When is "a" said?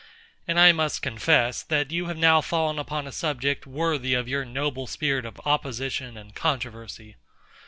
3.05-3.11